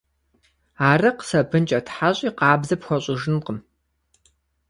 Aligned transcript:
Арыкъ 0.89 1.21
сабынкӀэ 1.29 1.79
тхьэщӀи 1.85 2.29
къабзэ 2.37 2.75
пхуэщӀыжынкъым. 2.79 3.59